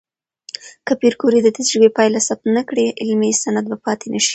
که 0.85 0.93
پېیر 0.99 1.15
کوري 1.21 1.39
د 1.43 1.49
تجربې 1.57 1.89
پایله 1.97 2.19
ثبت 2.27 2.45
نه 2.57 2.63
کړي، 2.69 2.85
علمي 3.01 3.31
سند 3.43 3.65
به 3.71 3.77
پاتې 3.85 4.05
نشي. 4.13 4.29